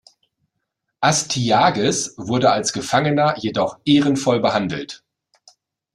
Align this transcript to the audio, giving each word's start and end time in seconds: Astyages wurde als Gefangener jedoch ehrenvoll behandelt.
Astyages 1.01 2.15
wurde 2.17 2.49
als 2.51 2.73
Gefangener 2.73 3.35
jedoch 3.37 3.77
ehrenvoll 3.85 4.39
behandelt. 4.39 5.03